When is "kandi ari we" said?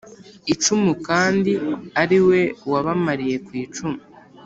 1.07-2.41